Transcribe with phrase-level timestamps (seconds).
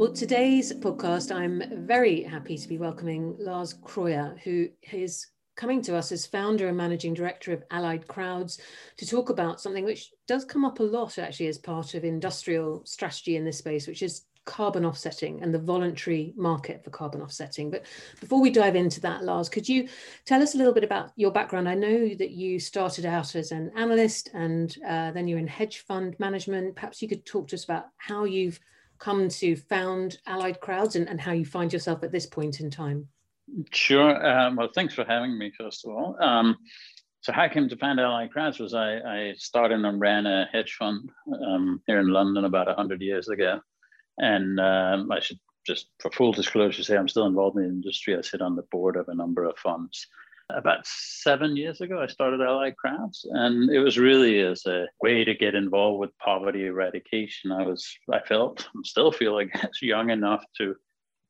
[0.00, 5.26] Well, today's podcast, I'm very happy to be welcoming Lars Kroijer, who is
[5.56, 8.62] coming to us as founder and managing director of Allied Crowds
[8.96, 12.82] to talk about something which does come up a lot actually as part of industrial
[12.86, 17.70] strategy in this space, which is carbon offsetting and the voluntary market for carbon offsetting.
[17.70, 17.84] But
[18.20, 19.86] before we dive into that, Lars, could you
[20.24, 21.68] tell us a little bit about your background?
[21.68, 25.80] I know that you started out as an analyst and uh, then you're in hedge
[25.80, 26.74] fund management.
[26.74, 28.58] Perhaps you could talk to us about how you've
[29.00, 32.70] come to found Allied Crowds and, and how you find yourself at this point in
[32.70, 33.08] time.
[33.72, 34.24] Sure.
[34.24, 36.16] Um, well, thanks for having me, first of all.
[36.20, 36.56] Um,
[37.22, 40.46] so how I came to found Allied Crowds was I, I started and ran a
[40.52, 41.10] hedge fund
[41.46, 43.60] um, here in London about 100 years ago.
[44.18, 48.16] And um, I should just, for full disclosure, say I'm still involved in the industry.
[48.16, 50.06] I sit on the board of a number of funds.
[50.56, 55.24] About seven years ago, I started Allied Crowds, and it was really as a way
[55.24, 57.52] to get involved with poverty eradication.
[57.52, 60.74] I was, I felt, I'm still feel like it's young enough to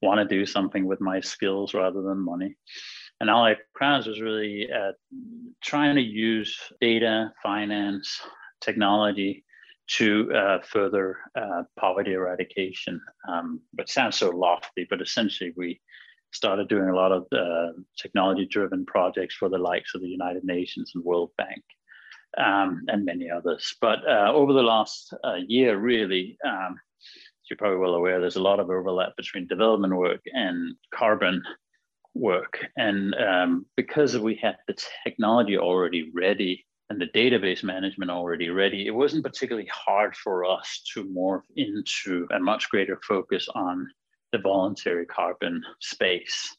[0.03, 2.57] want to do something with my skills rather than money.
[3.21, 4.93] And Allied Crowds was really uh,
[5.63, 8.21] trying to use data, finance,
[8.61, 9.45] technology
[9.97, 13.01] to uh, further uh, poverty eradication.
[13.29, 15.81] Um, sounds so lofty, but essentially we
[16.33, 20.45] started doing a lot of uh, technology driven projects for the likes of the United
[20.45, 21.63] Nations and World Bank
[22.39, 23.75] um, and many others.
[23.81, 26.77] But uh, over the last uh, year, really, um,
[27.49, 31.43] you're probably well aware, there's a lot of overlap between development work and carbon
[32.15, 32.65] work.
[32.77, 38.87] And um, because we had the technology already ready, and the database management already ready,
[38.87, 43.89] it wasn't particularly hard for us to morph into a much greater focus on
[44.33, 46.57] the voluntary carbon space.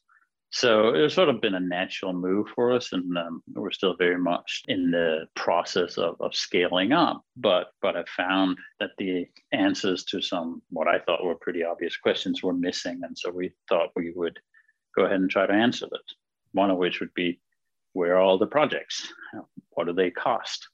[0.54, 4.18] So it's sort of been a natural move for us, and um, we're still very
[4.18, 7.24] much in the process of, of scaling up.
[7.38, 11.96] But but I found that the answers to some what I thought were pretty obvious
[11.96, 14.38] questions were missing, and so we thought we would
[14.94, 16.02] go ahead and try to answer that.
[16.52, 17.40] One of which would be
[17.94, 19.08] where are all the projects?
[19.70, 20.68] What do they cost?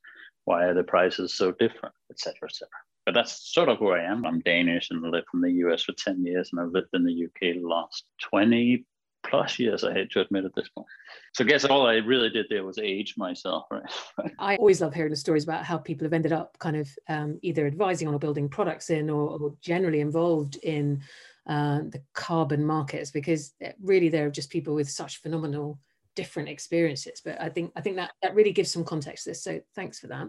[0.46, 2.87] Why are the prices so different, et cetera, et cetera.
[3.08, 4.26] But that's sort of who I am.
[4.26, 7.06] I'm Danish and I lived in the US for 10 years, and I've lived in
[7.06, 8.84] the UK the last 20
[9.24, 10.88] plus years, I hate to admit at this point.
[11.34, 13.84] So I guess all I really did there was age myself, right?
[14.40, 17.40] I always love hearing the stories about how people have ended up kind of um,
[17.44, 21.02] either advising on or building products in or, or generally involved in
[21.48, 25.80] uh, the carbon markets because really they're just people with such phenomenal
[26.18, 29.44] different experiences but i think i think that that really gives some context to this
[29.44, 30.28] so thanks for that.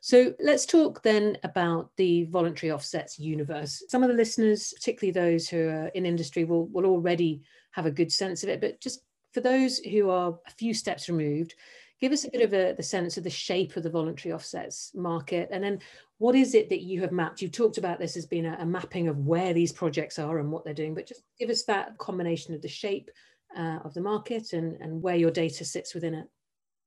[0.00, 3.82] So let's talk then about the voluntary offsets universe.
[3.88, 7.42] Some of the listeners particularly those who are in industry will will already
[7.72, 9.00] have a good sense of it but just
[9.32, 11.54] for those who are a few steps removed
[12.00, 14.92] give us a bit of a, the sense of the shape of the voluntary offsets
[14.94, 15.78] market and then
[16.18, 17.40] what is it that you have mapped?
[17.40, 20.52] You've talked about this as being a, a mapping of where these projects are and
[20.52, 23.10] what they're doing but just give us that combination of the shape
[23.56, 26.26] uh, of the market and, and where your data sits within it?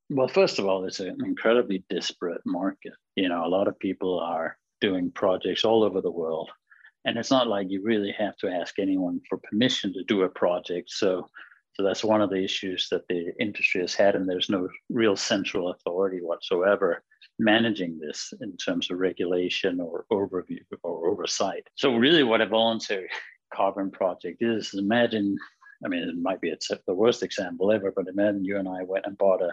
[0.09, 2.93] Well, first of all, it's an incredibly disparate market.
[3.15, 6.49] You know, a lot of people are doing projects all over the world.
[7.05, 10.29] And it's not like you really have to ask anyone for permission to do a
[10.29, 10.89] project.
[10.89, 11.29] So,
[11.73, 15.15] so that's one of the issues that the industry has had, and there's no real
[15.15, 17.03] central authority whatsoever
[17.39, 21.67] managing this in terms of regulation or overview or oversight.
[21.75, 23.09] So, really, what a voluntary
[23.53, 25.37] carbon project is, imagine
[25.85, 28.83] I mean, it might be it's the worst example ever, but imagine you and I
[28.83, 29.51] went and bought a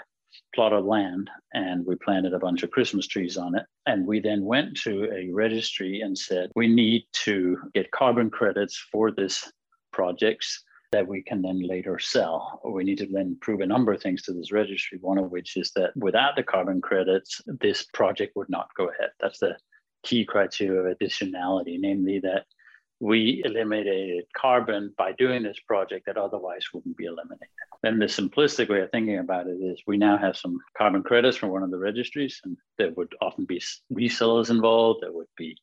[0.54, 3.64] plot of land and we planted a bunch of Christmas trees on it.
[3.86, 8.78] And we then went to a registry and said, we need to get carbon credits
[8.92, 9.50] for this
[9.92, 12.60] projects that we can then later sell.
[12.64, 15.56] We need to then prove a number of things to this registry, one of which
[15.56, 19.10] is that without the carbon credits, this project would not go ahead.
[19.20, 19.56] That's the
[20.02, 22.44] key criteria of additionality, namely that
[23.00, 27.48] we eliminated carbon by doing this project that otherwise wouldn't be eliminated.
[27.82, 31.38] Then the simplistic way of thinking about it is we now have some carbon credits
[31.38, 35.56] from one of the registries, and there would often be resellers involved, there would be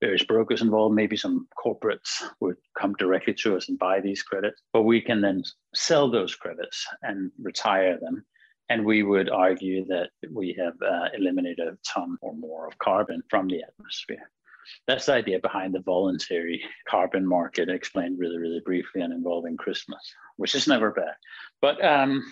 [0.00, 4.62] various brokers involved, maybe some corporates would come directly to us and buy these credits,
[4.72, 5.42] but we can then
[5.74, 8.24] sell those credits and retire them.
[8.68, 13.22] And we would argue that we have uh, eliminated a ton or more of carbon
[13.30, 14.30] from the atmosphere.
[14.86, 20.00] That's the idea behind the voluntary carbon market, explained really, really briefly and involving Christmas,
[20.36, 21.14] which is never bad.
[21.60, 22.24] But um,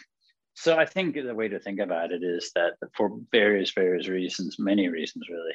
[0.55, 4.57] so I think the way to think about it is that for various, various reasons,
[4.59, 5.55] many reasons really,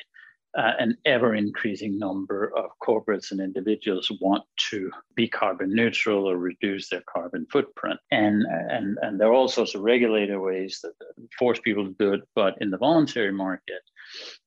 [0.58, 6.38] uh, an ever increasing number of corporates and individuals want to be carbon neutral or
[6.38, 8.00] reduce their carbon footprint.
[8.12, 10.94] And, and, and there are all sorts of regulated ways that
[11.38, 12.22] force people to do it.
[12.36, 13.82] But in the voluntary market,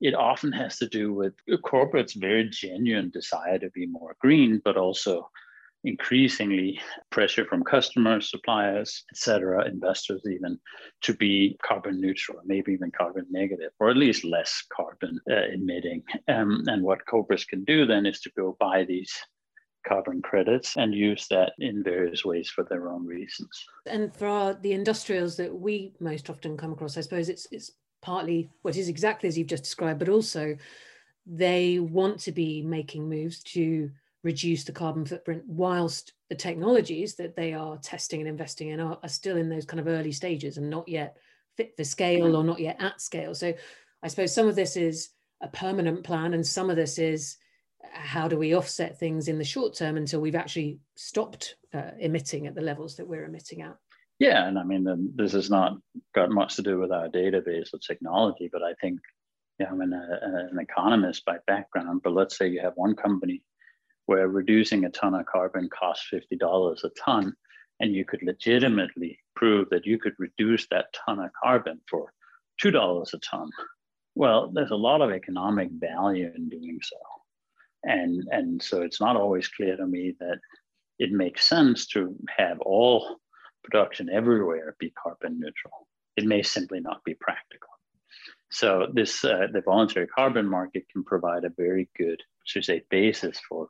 [0.00, 1.34] it often has to do with
[1.64, 5.31] corporates' very genuine desire to be more green, but also
[5.84, 6.81] increasingly
[7.11, 10.58] pressure from customers, suppliers, etc., investors even,
[11.02, 16.02] to be carbon neutral, maybe even carbon negative, or at least less carbon uh, emitting.
[16.29, 19.12] Um, and what corporates can do then is to go buy these
[19.87, 23.64] carbon credits and use that in various ways for their own reasons.
[23.87, 28.50] And for the industrials that we most often come across, I suppose it's it's partly
[28.62, 30.56] what is exactly as you've just described, but also
[31.26, 33.90] they want to be making moves to
[34.25, 38.99] reduce the carbon footprint whilst the technologies that they are testing and investing in are,
[39.03, 41.17] are still in those kind of early stages and not yet
[41.57, 42.37] fit for scale mm-hmm.
[42.37, 43.35] or not yet at scale.
[43.35, 43.53] So
[44.03, 45.11] I suppose some of this is
[45.43, 47.37] a permanent plan and some of this is
[47.83, 51.91] uh, how do we offset things in the short term until we've actually stopped uh,
[51.99, 53.77] emitting at the levels that we're emitting at?
[54.19, 55.79] Yeah, and I mean, this has not
[56.15, 59.01] got much to do with our database or technology, but I think,
[59.59, 63.43] yeah, I'm an, a, an economist by background, but let's say you have one company
[64.12, 67.32] where reducing a ton of carbon costs $50 a ton,
[67.81, 72.12] and you could legitimately prove that you could reduce that ton of carbon for
[72.62, 73.50] $2 a ton.
[74.14, 76.97] Well, there's a lot of economic value in doing so
[77.85, 80.38] and and so it's not always clear to me that
[80.99, 83.17] it makes sense to have all
[83.64, 85.87] production everywhere be carbon neutral.
[86.17, 87.69] It may simply not be practical.
[88.50, 93.41] So this uh, the voluntary carbon market can provide a very good, should say, basis
[93.49, 93.67] for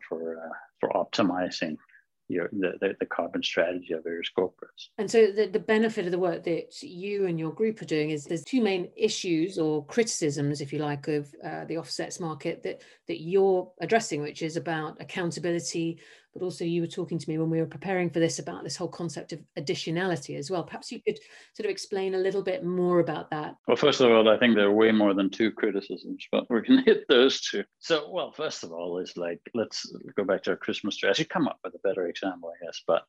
[0.82, 1.76] for optimizing
[2.28, 4.88] your, the, the, the, carbon strategy of various corporates.
[4.98, 8.10] And so the, the benefit of the work that you and your group are doing
[8.10, 12.62] is there's two main issues or criticisms, if you like, of uh, the offsets market
[12.62, 16.00] that, that you're addressing, which is about accountability
[16.32, 18.76] but also you were talking to me when we were preparing for this about this
[18.76, 20.64] whole concept of additionality as well.
[20.64, 21.18] Perhaps you could
[21.54, 23.56] sort of explain a little bit more about that.
[23.68, 26.62] Well, first of all, I think there are way more than two criticisms, but we
[26.62, 27.64] can hit those two.
[27.78, 31.10] So, well, first of all, is like, let's go back to our Christmas tree.
[31.10, 33.04] I should come up with a better example, I guess, but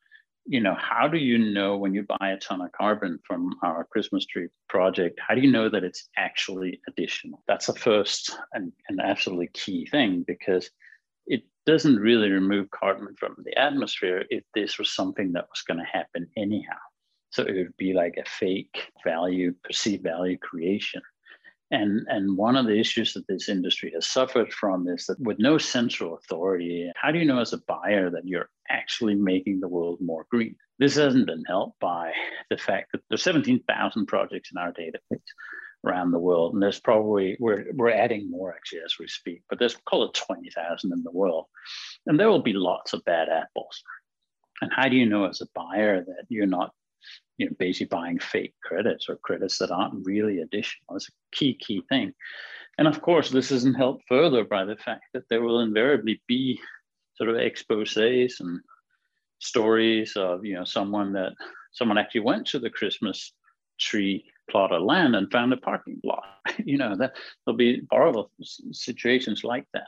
[0.45, 3.85] you know, how do you know when you buy a ton of carbon from our
[3.85, 7.41] Christmas tree project, how do you know that it's actually additional?
[7.47, 10.71] That's the first and, and absolutely key thing because it
[11.65, 15.86] doesn't really remove carbon from the atmosphere if this was something that was going to
[15.86, 16.77] happen anyhow.
[17.31, 21.01] So it would be like a fake value, perceived value creation.
[21.71, 25.39] And, and one of the issues that this industry has suffered from is that with
[25.39, 29.68] no central authority, how do you know as a buyer that you're actually making the
[29.68, 30.56] world more green?
[30.77, 32.12] This hasn't been helped by
[32.51, 35.21] the fact that there's 17,000 projects in our database
[35.83, 36.53] around the world.
[36.53, 40.13] And there's probably, we're, we're adding more actually as we speak, but there's call it
[40.13, 41.45] 20,000 in the world.
[42.06, 43.83] And there will be lots of bad apples.
[44.62, 46.71] And how do you know as a buyer that you're not
[47.38, 50.95] you know, basically buying fake credits or credits that aren't really additional?
[50.95, 52.13] It's a key, key thing.
[52.77, 56.59] And of course, this isn't helped further by the fact that there will invariably be
[57.15, 58.59] sort of exposes and
[59.39, 61.33] stories of, you know, someone that
[61.71, 63.33] someone actually went to the Christmas
[63.80, 66.24] tree plot of land and found a parking lot.
[66.66, 68.31] you know, that there'll be horrible
[68.72, 69.88] situations like that.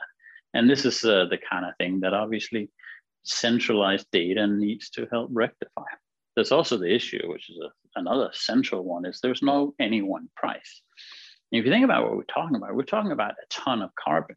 [0.54, 2.70] And this is uh, the kind of thing that obviously
[3.24, 5.84] centralized data needs to help rectify.
[6.34, 10.28] There's also the issue, which is a, another central one, is there's no any one
[10.36, 10.82] price.
[11.52, 13.90] And if you think about what we're talking about, we're talking about a ton of
[14.02, 14.36] carbon.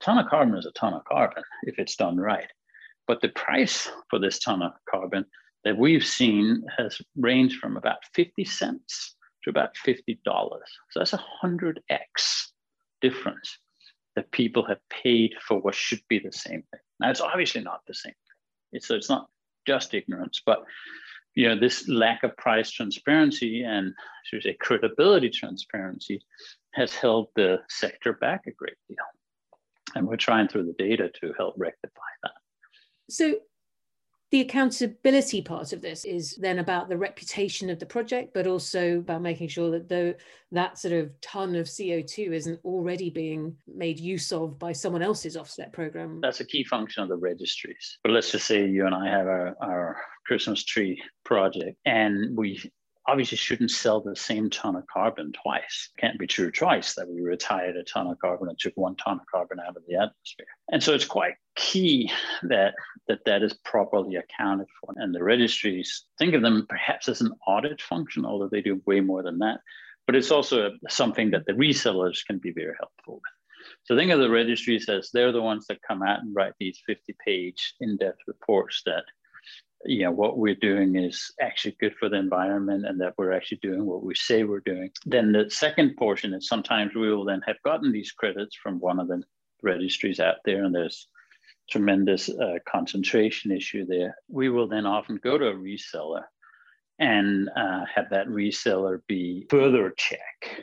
[0.00, 2.50] A ton of carbon is a ton of carbon if it's done right.
[3.06, 5.24] But the price for this ton of carbon
[5.64, 9.16] that we've seen has ranged from about 50 cents
[9.48, 10.16] to about $50.
[10.24, 12.48] So that's a 100x
[13.00, 13.58] difference
[14.16, 16.80] that people have paid for what should be the same thing.
[17.00, 18.36] Now, it's obviously not the same thing.
[18.72, 19.28] It's, so it's not
[19.66, 20.64] just ignorance, but
[21.34, 26.20] you know, this lack of price transparency and should we say credibility transparency
[26.74, 28.96] has held the sector back a great deal.
[29.94, 32.32] And we're trying through the data to help rectify that.
[33.08, 33.36] So
[34.30, 38.98] the accountability part of this is then about the reputation of the project, but also
[38.98, 40.16] about making sure that the,
[40.52, 45.36] that sort of ton of CO2 isn't already being made use of by someone else's
[45.36, 46.20] offset program.
[46.20, 47.98] That's a key function of the registries.
[48.02, 52.60] But let's just say you and I have our, our Christmas tree project and we
[53.08, 55.88] obviously shouldn't sell the same ton of carbon twice.
[55.98, 59.18] Can't be true twice that we retired a ton of carbon and took one ton
[59.18, 60.46] of carbon out of the atmosphere.
[60.70, 62.10] And so it's quite key
[62.42, 62.74] that
[63.08, 64.92] that, that is properly accounted for.
[64.96, 69.00] And the registries, think of them perhaps as an audit function, although they do way
[69.00, 69.60] more than that.
[70.06, 73.22] But it's also something that the resellers can be very helpful with.
[73.84, 76.80] So think of the registries as they're the ones that come out and write these
[76.86, 79.04] 50 page in-depth reports that
[79.84, 83.58] you know what we're doing is actually good for the environment and that we're actually
[83.62, 87.40] doing what we say we're doing then the second portion is sometimes we will then
[87.46, 89.22] have gotten these credits from one of the
[89.62, 91.08] registries out there and there's
[91.68, 94.16] tremendous uh, concentration issue there.
[94.28, 96.22] We will then often go to a reseller
[96.98, 100.62] and uh, have that reseller be further check.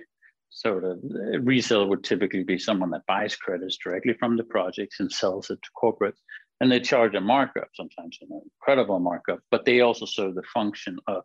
[0.50, 5.12] Sort of reseller would typically be someone that buys credits directly from the projects and
[5.12, 6.22] sells it to corporates.
[6.62, 10.98] And they charge a markup, sometimes an incredible markup, but they also serve the function
[11.08, 11.24] of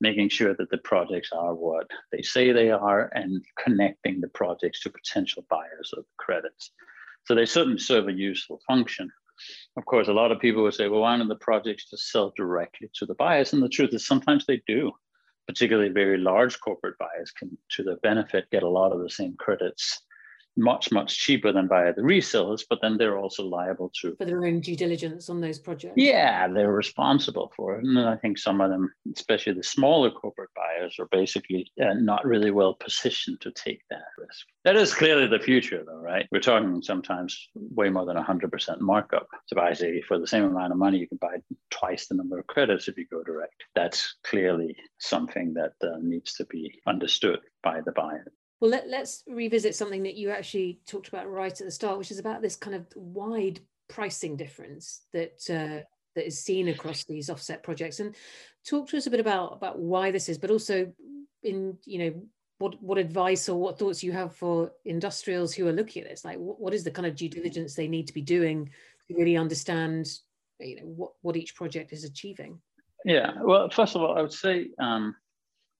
[0.00, 4.80] making sure that the projects are what they say they are and connecting the projects
[4.80, 6.72] to potential buyers of the credits.
[7.24, 9.10] So they certainly serve a useful function.
[9.76, 12.32] Of course, a lot of people would say, well, why don't the projects just sell
[12.36, 13.52] directly to the buyers?
[13.52, 14.92] And the truth is sometimes they do,
[15.46, 19.36] particularly very large corporate buyers can, to their benefit, get a lot of the same
[19.38, 20.02] credits
[20.56, 24.44] much much cheaper than via the resellers but then they're also liable to for their
[24.44, 25.94] own due diligence on those projects.
[25.96, 27.84] Yeah they're responsible for it.
[27.84, 32.24] And i think some of them especially the smaller corporate buyers are basically uh, not
[32.24, 34.46] really well positioned to take that risk.
[34.64, 36.26] That is clearly the future though right?
[36.30, 39.28] We're talking sometimes way more than 100% markup.
[39.46, 41.36] So basically for the same amount of money you can buy
[41.70, 43.64] twice the number of credits if you go direct.
[43.74, 48.26] That's clearly something that uh, needs to be understood by the buyer
[48.60, 52.10] well, let, let's revisit something that you actually talked about right at the start, which
[52.10, 55.84] is about this kind of wide pricing difference that uh,
[56.14, 58.00] that is seen across these offset projects.
[58.00, 58.14] And
[58.66, 60.92] talk to us a bit about about why this is, but also
[61.42, 62.22] in you know
[62.58, 66.24] what what advice or what thoughts you have for industrials who are looking at this.
[66.24, 68.70] Like, what, what is the kind of due diligence they need to be doing
[69.08, 70.08] to really understand
[70.60, 72.60] you know what what each project is achieving?
[73.04, 73.32] Yeah.
[73.42, 74.68] Well, first of all, I would say.
[74.78, 75.16] Um,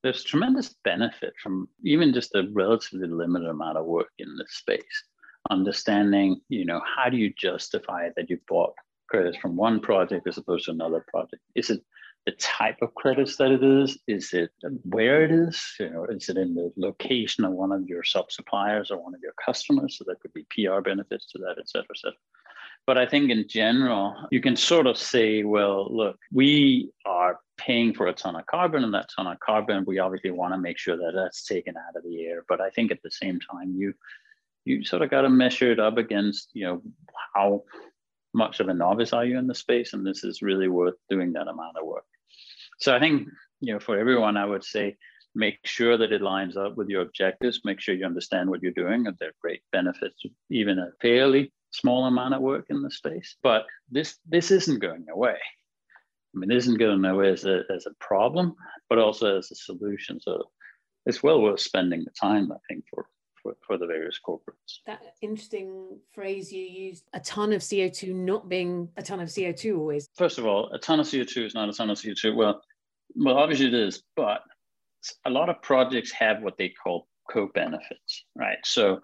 [0.05, 5.05] there's tremendous benefit from even just a relatively limited amount of work in this space.
[5.51, 8.75] Understanding, you know, how do you justify that you bought
[9.09, 11.43] credits from one project as opposed to another project?
[11.55, 11.81] Is it
[12.27, 13.99] the type of credits that it is?
[14.07, 14.51] Is it
[14.83, 15.59] where it is?
[15.81, 19.15] You know, is it in the location of one of your sub suppliers or one
[19.15, 19.97] of your customers?
[19.97, 22.19] So there could be PR benefits to that, et cetera, et cetera.
[22.87, 27.95] But I think in general, you can sort of say, well, look, we are paying
[27.95, 30.79] for a ton of carbon, and that ton of carbon, we obviously want to make
[30.79, 32.45] sure that that's taken out of the air.
[32.49, 33.95] But I think at the same time, you
[34.64, 36.83] you sort of got to measure it up against, you know,
[37.35, 37.64] how
[38.33, 41.33] much of a novice are you in the space, and this is really worth doing
[41.33, 42.05] that amount of work.
[42.81, 43.29] So I think,
[43.61, 44.97] you know, for everyone, I would say
[45.35, 47.61] make sure that it lines up with your objectives.
[47.64, 51.53] Make sure you understand what you're doing, and there are great benefits, even a fairly
[51.75, 53.37] small amount of work in the space.
[53.43, 55.37] But this this isn't going away.
[56.35, 58.54] I mean, it isn't going away as a as a problem,
[58.88, 60.21] but also as a solution.
[60.21, 60.50] So
[61.07, 63.07] it's well worth spending the time, I think, for
[63.43, 64.78] for, for the various corporates.
[64.87, 69.78] That interesting phrase you used, a ton of CO2 not being a ton of CO2
[69.78, 70.09] always.
[70.16, 72.35] First of all, a ton of CO2 is not a ton of CO2.
[72.35, 72.62] Well,
[73.14, 74.40] well, obviously it is, but
[75.26, 78.59] a lot of projects have what they call co-benefits, right?
[78.64, 79.00] So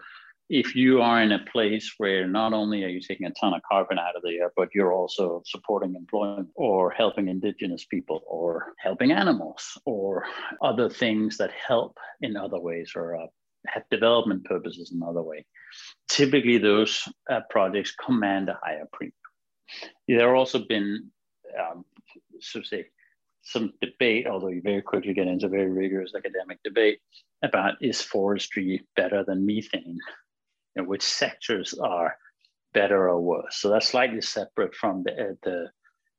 [0.50, 3.62] if you are in a place where not only are you taking a ton of
[3.62, 8.75] carbon out of the air, but you're also supporting employment or helping indigenous people or
[8.78, 10.25] helping animals or
[10.61, 13.26] other things that help in other ways or uh,
[13.69, 15.47] have development purposes in other way,
[16.09, 19.14] typically those uh, projects command a higher premium.
[20.09, 21.11] There have also been,
[21.61, 21.85] um,
[22.40, 22.87] so say,
[23.42, 26.99] some debate, although you very quickly get into very rigorous academic debate
[27.45, 29.99] about is forestry better than methane
[30.76, 32.16] and which sectors are
[32.72, 33.56] better or worse.
[33.56, 35.70] So that's slightly separate from the, uh, the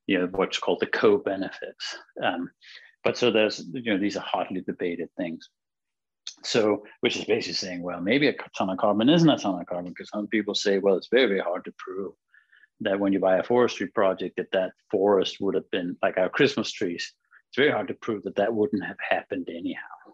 [0.06, 1.96] you know, what's called the co-benefits.
[2.22, 2.50] Um,
[3.04, 5.48] but so there's, you know, these are hotly debated things.
[6.44, 9.66] So, which is basically saying, well, maybe a ton of carbon isn't a ton of
[9.66, 12.14] carbon because some people say, well, it's very, very hard to prove
[12.80, 16.28] that when you buy a forestry project, that that forest would have been like our
[16.28, 17.12] Christmas trees.
[17.48, 20.11] It's very hard to prove that that wouldn't have happened anyhow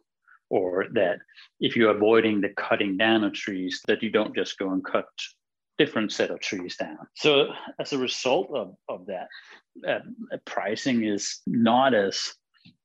[0.50, 1.18] or that
[1.60, 5.06] if you're avoiding the cutting down of trees, that you don't just go and cut
[5.78, 6.98] different set of trees down.
[7.14, 9.28] So as a result of, of that,
[9.86, 12.34] uh, pricing is not as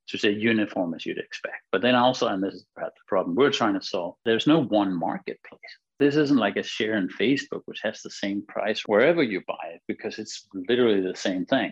[0.10, 1.64] to say uniform as you'd expect.
[1.72, 4.62] But then also, and this is perhaps the problem we're trying to solve, there's no
[4.64, 5.62] one marketplace.
[6.00, 9.70] This isn't like a share in Facebook, which has the same price wherever you buy
[9.74, 11.72] it, because it's literally the same thing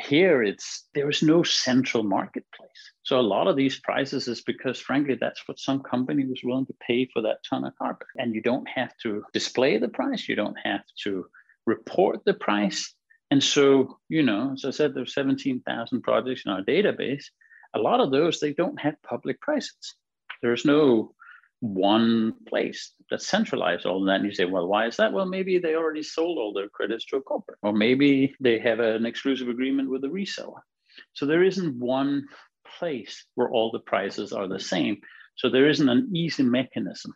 [0.00, 2.92] here it's there is no central marketplace.
[3.02, 6.66] So a lot of these prices is because frankly that's what some company was willing
[6.66, 10.28] to pay for that ton of carbon and you don't have to display the price.
[10.28, 11.26] You don't have to
[11.66, 12.94] report the price.
[13.30, 17.24] And so you know as i said there's 17000 projects in our database.
[17.74, 19.94] A lot of those they don't have public prices.
[20.42, 21.14] There's no
[21.62, 24.16] one place that centralized all that.
[24.16, 25.12] And you say, well, why is that?
[25.12, 28.80] Well, maybe they already sold all their credits to a corporate, or maybe they have
[28.80, 30.60] an exclusive agreement with a reseller.
[31.12, 32.26] So there isn't one
[32.78, 34.96] place where all the prices are the same.
[35.36, 37.12] So there isn't an easy mechanism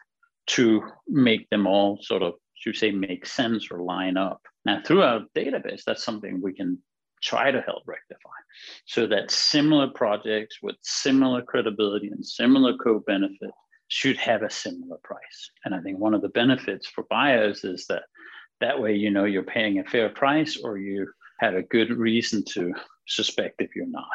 [0.48, 4.40] to make them all sort of should say make sense or line up.
[4.64, 6.78] Now, through our database, that's something we can
[7.20, 8.30] try to help rectify
[8.84, 13.50] so that similar projects with similar credibility and similar co-benefit
[13.88, 15.50] should have a similar price.
[15.64, 18.02] And I think one of the benefits for buyers is that
[18.60, 21.06] that way you know you're paying a fair price or you
[21.40, 22.72] have a good reason to
[23.06, 24.06] suspect if you're not.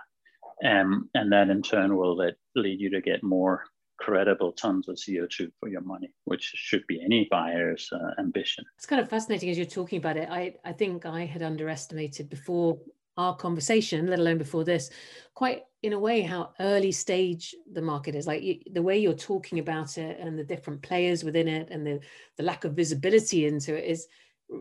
[0.63, 3.63] Um, and that in turn will let, lead you to get more
[3.97, 8.65] credible tons of CO2 for your money, which should be any buyer's uh, ambition.
[8.77, 10.27] It's kind of fascinating as you're talking about it.
[10.29, 12.79] I, I think I had underestimated before
[13.17, 14.89] our conversation, let alone before this,
[15.33, 18.27] quite in a way how early stage the market is.
[18.27, 21.85] Like you, the way you're talking about it and the different players within it and
[21.85, 21.99] the,
[22.37, 24.07] the lack of visibility into it is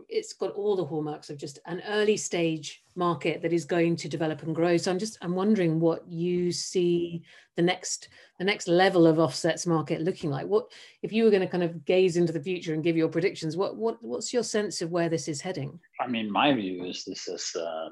[0.09, 4.07] it's got all the hallmarks of just an early stage market that is going to
[4.07, 4.77] develop and grow.
[4.77, 7.23] So I'm just I'm wondering what you see
[7.55, 10.47] the next the next level of offsets market looking like.
[10.47, 13.09] What if you were going to kind of gaze into the future and give your
[13.09, 13.57] predictions?
[13.57, 15.79] What what what's your sense of where this is heading?
[15.99, 17.89] I mean, my view is this is uh,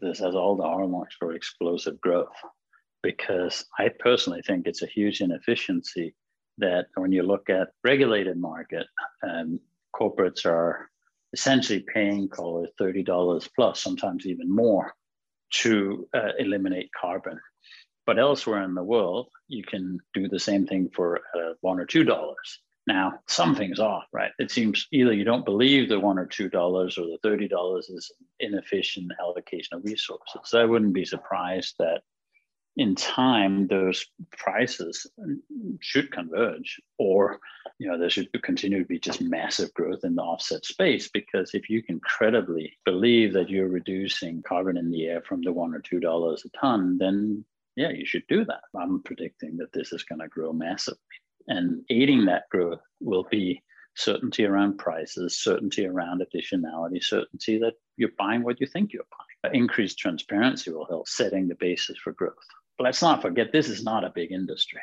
[0.00, 2.32] this has all the hallmarks for explosive growth
[3.02, 6.14] because I personally think it's a huge inefficiency
[6.58, 8.86] that when you look at regulated market,
[9.22, 9.58] um,
[9.94, 10.88] corporates are
[11.32, 14.94] essentially paying, call it $30 plus, sometimes even more,
[15.50, 17.38] to uh, eliminate carbon.
[18.06, 21.86] But elsewhere in the world, you can do the same thing for uh, one or
[21.86, 22.60] two dollars.
[22.86, 24.32] Now, something's off, right?
[24.38, 27.88] It seems either you don't believe the one or two dollars or the thirty dollars
[27.88, 28.10] is
[28.40, 30.40] inefficient allocation of resources.
[30.44, 32.02] So I wouldn't be surprised that
[32.76, 35.06] in time those prices
[35.80, 37.38] should converge or
[37.78, 41.52] you know there should continue to be just massive growth in the offset space because
[41.52, 45.74] if you can credibly believe that you're reducing carbon in the air from the one
[45.74, 47.44] or two dollars a ton then
[47.76, 50.98] yeah you should do that i'm predicting that this is going to grow massively
[51.48, 53.62] and aiding that growth will be
[53.94, 59.02] certainty around prices certainty around additionality certainty that you're buying what you think you're
[59.42, 62.32] buying increased transparency will help setting the basis for growth
[62.82, 64.80] let's not forget this is not a big industry.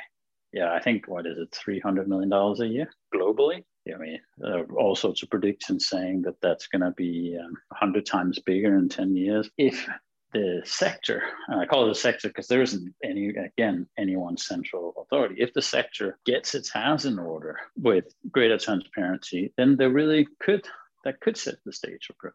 [0.52, 3.64] Yeah, I think what is it, three hundred million dollars a year globally.
[3.94, 7.54] I mean, there are all sorts of predictions saying that that's going to be um,
[7.70, 9.50] 100 times bigger in 10 years.
[9.58, 9.88] If
[10.34, 14.94] the sector, I call it a sector because there isn't any, again, any one central
[15.02, 15.36] authority.
[15.40, 20.66] If the sector gets its house in order with greater transparency, then there really could,
[21.04, 22.34] that could set the stage for growth.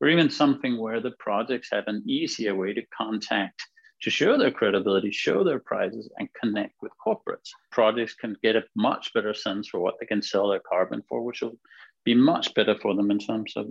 [0.00, 3.62] Or even something where the projects have an easier way to contact
[4.02, 7.50] to show their credibility, show their prices, and connect with corporates.
[7.72, 11.22] Projects can get a much better sense for what they can sell their carbon for,
[11.22, 11.56] which will
[12.04, 13.66] be much better for them in terms of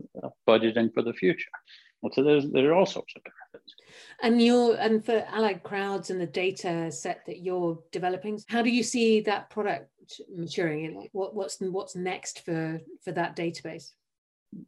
[0.47, 1.51] budgeting for the future.
[2.11, 3.75] So there's there are all sorts of benefits.
[4.21, 8.69] And you and for allied crowds and the data set that you're developing, how do
[8.69, 9.89] you see that product
[10.35, 10.95] maturing?
[10.95, 13.91] Like what, what's what's next for for that database?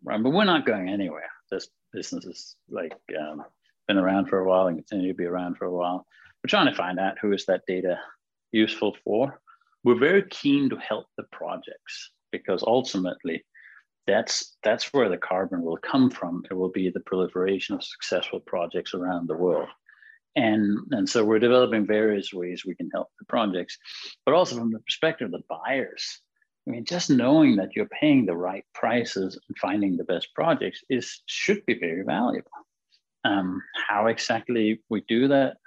[0.04, 1.30] Right, but we're not going anywhere.
[1.52, 3.44] This business is like um,
[3.88, 6.06] been around for a while and continue to be around for a while.
[6.44, 8.00] We're trying to find out who is that data
[8.52, 9.42] useful for.
[9.84, 13.44] We're very keen to help the projects because ultimately
[14.08, 16.44] that's that's where the carbon will come from.
[16.50, 19.70] It will be the proliferation of successful projects around the world.
[20.36, 23.78] And, and so we're developing various ways we can help the projects,
[24.26, 26.20] but also from the perspective of the buyers.
[26.68, 30.82] I mean, just knowing that you're paying the right prices and finding the best projects
[30.90, 32.52] is should be very valuable.
[33.24, 35.58] Um, how exactly we do that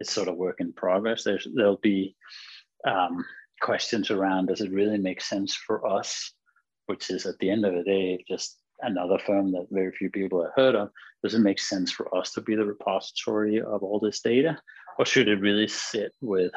[0.00, 1.24] is sort of work in progress.
[1.24, 2.14] There's, there'll be
[2.86, 3.24] um,
[3.60, 6.32] questions around does it really make sense for us,
[6.92, 10.42] which is at the end of the day just another firm that very few people
[10.42, 10.90] have heard of.
[11.22, 14.58] Does it make sense for us to be the repository of all this data,
[14.98, 16.52] or should it really sit with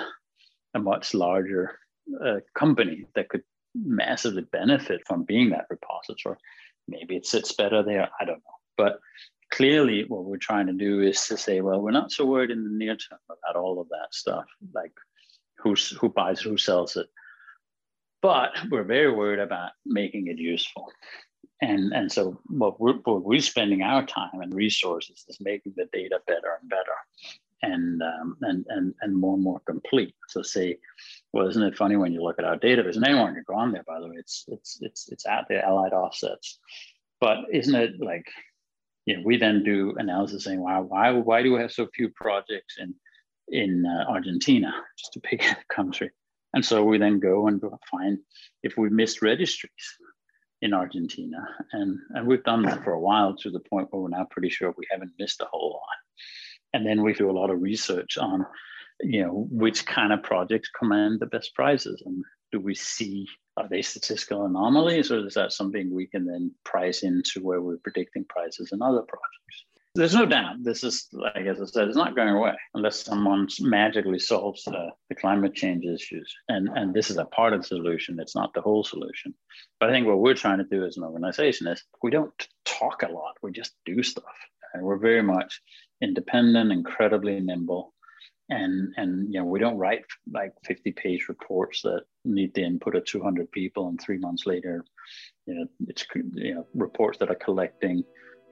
[0.73, 1.79] a much larger
[2.21, 3.43] uh, company that could
[3.73, 6.35] massively benefit from being that repository?
[6.89, 8.09] Maybe it sits better there.
[8.19, 8.99] I don't know, but
[9.53, 12.65] clearly what we're trying to do is to say, well, we're not so worried in
[12.65, 14.91] the near term about all of that stuff, like
[15.59, 17.07] who's who buys, who sells it.
[18.25, 20.91] But we're very worried about making it useful.
[21.61, 25.87] And, and so what we're, what we're spending our time and resources is making the
[25.93, 26.95] data better and better
[27.61, 30.15] and, um, and, and, and more and more complete.
[30.29, 30.79] So say,
[31.33, 33.71] well, isn't it funny when you look at our database, and anyone can go on
[33.71, 36.57] there, by the way, it's, it's, it's, it's at the allied offsets.
[37.21, 38.25] But isn't it like
[39.05, 42.09] you know, we then do analysis saying, why, why, why do we have so few
[42.09, 42.95] projects in,
[43.49, 46.09] in uh, Argentina, just to pick a country?
[46.55, 48.17] And so we then go and find
[48.63, 49.71] if we missed registries
[50.61, 51.37] in Argentina.
[51.73, 54.49] And, and we've done that for a while to the point where we're now pretty
[54.49, 55.81] sure we haven't missed a whole lot.
[56.73, 58.45] And then we do a lot of research on,
[59.01, 63.67] you know, which kind of projects command the best prizes and do we see are
[63.69, 68.25] they statistical anomalies or is that something we can then price into where we're predicting
[68.29, 69.65] prices in other projects?
[69.95, 73.47] There's no doubt this is, like as I said, it's not going away unless someone
[73.61, 76.33] magically solves uh, the climate change issues.
[76.49, 79.33] And, and this is a part of the solution, it's not the whole solution.
[79.79, 82.33] But I think what we're trying to do as an organization is we don't
[82.65, 84.23] talk a lot, we just do stuff.
[84.73, 85.61] And we're very much
[86.01, 87.93] independent, incredibly nimble,
[88.49, 92.95] and and you know we don't write like 50 page reports that need the input
[92.95, 94.85] of 200 people and three months later
[95.47, 98.03] you know it's you know reports that are collecting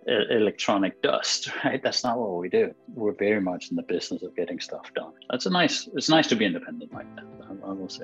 [0.08, 4.36] electronic dust right that's not what we do we're very much in the business of
[4.36, 7.26] getting stuff done that's a nice it's nice to be independent like that
[7.66, 8.04] i, will say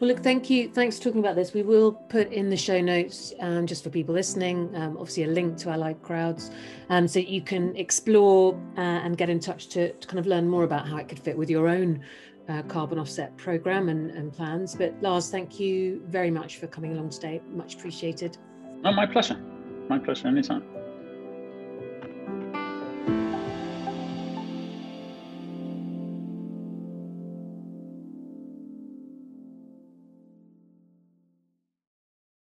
[0.00, 0.68] well, look, thank you.
[0.68, 1.54] Thanks for talking about this.
[1.54, 5.28] We will put in the show notes, um, just for people listening, um, obviously a
[5.28, 6.50] link to Allied Crowds,
[6.88, 10.48] um, so you can explore uh, and get in touch to, to, kind of learn
[10.48, 12.02] more about how it could fit with your own
[12.48, 14.74] uh, carbon offset program and, and, plans.
[14.74, 17.40] But Lars, thank you very much for coming along today.
[17.50, 18.36] Much appreciated.
[18.84, 19.40] Oh, my pleasure.
[19.88, 20.26] My pleasure.
[20.26, 20.64] Anytime.